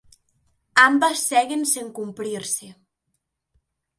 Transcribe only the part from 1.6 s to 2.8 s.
sen cumprirse.